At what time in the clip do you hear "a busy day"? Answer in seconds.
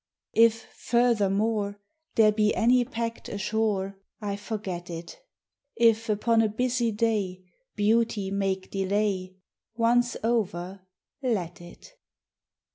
6.41-7.43